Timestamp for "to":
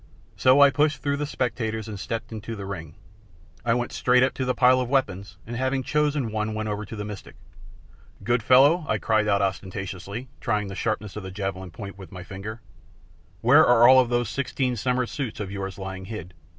4.33-4.45, 6.85-6.95